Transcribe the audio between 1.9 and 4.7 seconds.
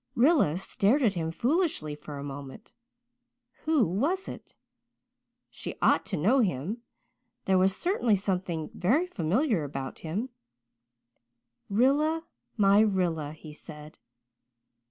for a moment. Who was it?